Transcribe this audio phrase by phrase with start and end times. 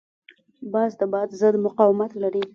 [0.73, 2.43] باز د باد ضد مقاومت لري